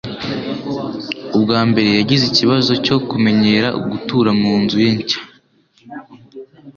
Ubwa 1.35 1.59
mbere 1.69 1.89
yagize 1.99 2.23
ikibazo 2.27 2.71
cyo 2.85 2.97
kumenyera 3.09 3.67
gutura 3.91 4.29
mu 4.41 4.53
nzu 4.61 4.77
ye 4.85 4.91
nshya. 4.97 5.21